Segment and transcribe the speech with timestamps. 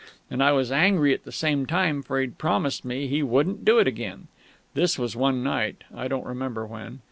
[0.31, 3.77] And I was angry at the same time, for he'd promised me he wouldn't do
[3.77, 4.29] it again....
[4.73, 6.99] (This was one night, I don't remember when.)